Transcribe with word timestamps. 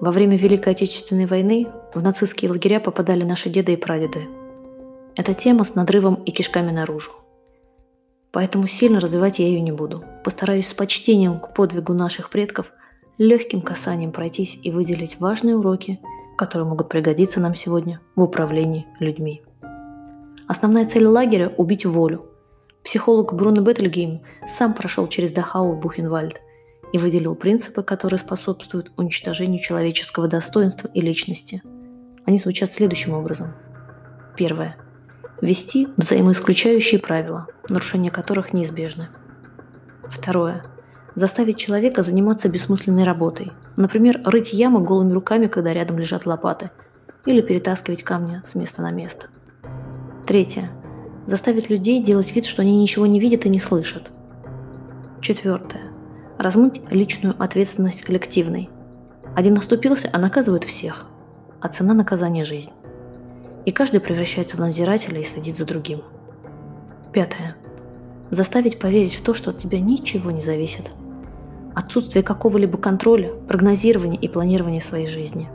Во 0.00 0.12
время 0.12 0.38
Великой 0.38 0.72
Отечественной 0.72 1.26
войны 1.26 1.66
в 1.92 2.00
нацистские 2.00 2.50
лагеря 2.50 2.80
попадали 2.80 3.22
наши 3.22 3.50
деды 3.50 3.74
и 3.74 3.76
прадеды. 3.76 4.28
Эта 5.14 5.34
тема 5.34 5.64
с 5.64 5.74
надрывом 5.74 6.14
и 6.14 6.30
кишками 6.30 6.70
наружу. 6.70 7.10
Поэтому 8.32 8.66
сильно 8.66 8.98
развивать 8.98 9.40
я 9.40 9.46
ее 9.46 9.60
не 9.60 9.72
буду. 9.72 10.02
Постараюсь 10.24 10.68
с 10.68 10.72
почтением 10.72 11.38
к 11.38 11.52
подвигу 11.52 11.92
наших 11.92 12.30
предков 12.30 12.72
легким 13.18 13.60
касанием 13.60 14.10
пройтись 14.10 14.58
и 14.62 14.70
выделить 14.70 15.20
важные 15.20 15.56
уроки, 15.56 16.00
которые 16.38 16.66
могут 16.66 16.88
пригодиться 16.88 17.38
нам 17.38 17.54
сегодня 17.54 18.00
в 18.16 18.22
управлении 18.22 18.86
людьми. 19.00 19.42
Основная 20.46 20.88
цель 20.88 21.04
лагеря– 21.04 21.52
убить 21.58 21.84
волю. 21.84 22.24
Психолог 22.84 23.34
Бруно 23.34 23.60
Беттельгейм 23.60 24.22
сам 24.48 24.72
прошел 24.72 25.06
через 25.08 25.30
Дахау 25.30 25.74
в 25.74 25.80
Бухенвальд– 25.80 26.40
и 26.92 26.98
выделил 26.98 27.34
принципы, 27.34 27.82
которые 27.82 28.18
способствуют 28.18 28.92
уничтожению 28.96 29.60
человеческого 29.60 30.28
достоинства 30.28 30.88
и 30.92 31.00
личности. 31.00 31.62
Они 32.26 32.38
звучат 32.38 32.72
следующим 32.72 33.14
образом. 33.14 33.54
Первое. 34.36 34.76
Ввести 35.40 35.88
взаимоисключающие 35.96 37.00
правила, 37.00 37.46
нарушения 37.68 38.10
которых 38.10 38.52
неизбежны. 38.52 39.08
Второе. 40.08 40.64
Заставить 41.14 41.56
человека 41.58 42.02
заниматься 42.02 42.48
бессмысленной 42.48 43.04
работой. 43.04 43.52
Например, 43.76 44.20
рыть 44.24 44.52
ямы 44.52 44.80
голыми 44.80 45.12
руками, 45.12 45.46
когда 45.46 45.72
рядом 45.72 45.98
лежат 45.98 46.26
лопаты, 46.26 46.70
или 47.24 47.40
перетаскивать 47.40 48.02
камни 48.02 48.42
с 48.44 48.54
места 48.54 48.82
на 48.82 48.90
место. 48.90 49.28
Третье. 50.26 50.70
Заставить 51.26 51.70
людей 51.70 52.02
делать 52.02 52.34
вид, 52.34 52.46
что 52.46 52.62
они 52.62 52.80
ничего 52.80 53.06
не 53.06 53.20
видят 53.20 53.46
и 53.46 53.48
не 53.48 53.60
слышат. 53.60 54.10
Четвертое 55.20 55.89
размыть 56.40 56.80
личную 56.90 57.34
ответственность 57.38 58.02
коллективной. 58.02 58.70
Один 59.36 59.54
наступился, 59.54 60.08
а 60.10 60.18
наказывают 60.18 60.64
всех. 60.64 61.06
А 61.60 61.68
цена 61.68 61.92
наказания– 61.92 62.44
жизнь. 62.46 62.70
И 63.66 63.72
каждый 63.72 64.00
превращается 64.00 64.56
в 64.56 64.60
надзирателя 64.60 65.20
и 65.20 65.24
следит 65.24 65.56
за 65.58 65.66
другим. 65.66 66.00
Пятое. 67.12 67.56
Заставить 68.30 68.78
поверить 68.78 69.14
в 69.14 69.22
то, 69.22 69.34
что 69.34 69.50
от 69.50 69.58
тебя 69.58 69.80
ничего 69.80 70.30
не 70.30 70.40
зависит. 70.40 70.90
Отсутствие 71.74 72.22
какого-либо 72.22 72.78
контроля, 72.78 73.32
прогнозирования 73.46 74.18
и 74.18 74.28
планирования 74.28 74.80
своей 74.80 75.08
жизни. 75.08 75.50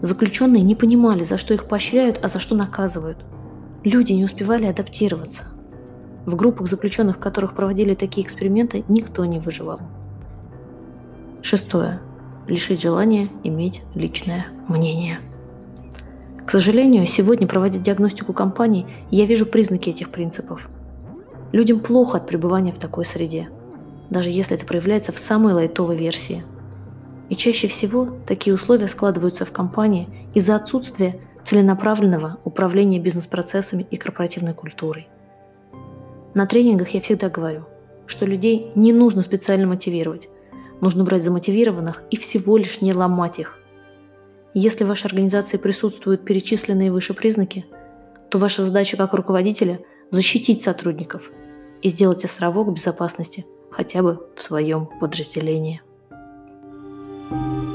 Заключенные 0.00 0.62
не 0.62 0.74
понимали, 0.74 1.22
за 1.22 1.36
что 1.36 1.52
их 1.52 1.66
поощряют, 1.66 2.18
а 2.22 2.28
за 2.28 2.40
что 2.40 2.54
наказывают. 2.54 3.18
Люди 3.84 4.12
не 4.12 4.24
успевали 4.24 4.64
адаптироваться. 4.64 5.44
В 6.24 6.34
группах 6.34 6.70
заключенных, 6.70 7.16
в 7.16 7.20
которых 7.20 7.54
проводили 7.54 7.94
такие 7.94 8.26
эксперименты, 8.26 8.84
никто 8.88 9.24
не 9.24 9.38
выживал. 9.38 9.80
Шестое. 11.42 12.00
Лишить 12.46 12.82
желания 12.82 13.28
иметь 13.44 13.82
личное 13.94 14.46
мнение. 14.68 15.20
К 16.44 16.50
сожалению, 16.50 17.06
сегодня, 17.06 17.46
проводя 17.46 17.78
диагностику 17.78 18.32
компаний, 18.32 18.86
я 19.10 19.26
вижу 19.26 19.46
признаки 19.46 19.90
этих 19.90 20.10
принципов. 20.10 20.68
Людям 21.52 21.80
плохо 21.80 22.16
от 22.16 22.26
пребывания 22.26 22.72
в 22.72 22.78
такой 22.78 23.04
среде, 23.04 23.50
даже 24.10 24.30
если 24.30 24.56
это 24.56 24.66
проявляется 24.66 25.12
в 25.12 25.18
самой 25.18 25.52
лайтовой 25.52 25.96
версии. 25.96 26.44
И 27.28 27.36
чаще 27.36 27.68
всего 27.68 28.08
такие 28.26 28.54
условия 28.54 28.88
складываются 28.88 29.44
в 29.44 29.52
компании 29.52 30.08
из-за 30.34 30.56
отсутствия 30.56 31.20
целенаправленного 31.44 32.38
управления 32.44 32.98
бизнес-процессами 32.98 33.86
и 33.90 33.96
корпоративной 33.96 34.54
культурой. 34.54 35.06
На 36.34 36.46
тренингах 36.46 36.90
я 36.90 37.00
всегда 37.00 37.28
говорю, 37.28 37.64
что 38.06 38.26
людей 38.26 38.70
не 38.74 38.92
нужно 38.92 39.22
специально 39.22 39.66
мотивировать, 39.66 40.28
Нужно 40.80 41.04
брать 41.04 41.24
замотивированных 41.24 42.02
и 42.10 42.16
всего 42.16 42.56
лишь 42.56 42.80
не 42.80 42.92
ломать 42.92 43.38
их. 43.38 43.58
Если 44.54 44.84
в 44.84 44.88
вашей 44.88 45.06
организации 45.06 45.56
присутствуют 45.56 46.24
перечисленные 46.24 46.92
выше 46.92 47.14
признаки, 47.14 47.66
то 48.30 48.38
ваша 48.38 48.64
задача 48.64 48.96
как 48.96 49.12
руководителя– 49.14 49.80
защитить 50.10 50.62
сотрудников 50.62 51.30
и 51.82 51.88
сделать 51.88 52.24
островок 52.24 52.72
безопасности 52.72 53.46
хотя 53.70 54.02
бы 54.02 54.26
в 54.34 54.40
своем 54.40 54.88
подразделении. 55.00 55.82
thank 57.30 57.62
you 57.62 57.67